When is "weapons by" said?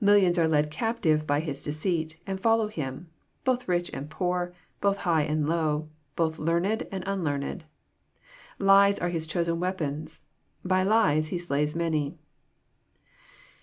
9.60-10.84